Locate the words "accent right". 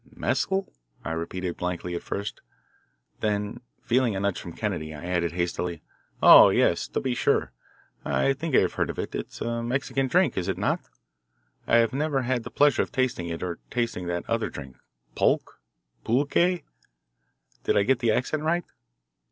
18.11-18.65